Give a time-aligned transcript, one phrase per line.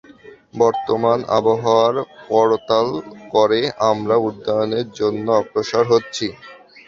[0.53, 1.95] বর্তমান আবহাওয়ার
[2.29, 2.87] পরতাল
[3.33, 3.59] করে,
[3.91, 6.27] আমরা উড্ডয়নের জন্য অগ্রসর হচ্ছি।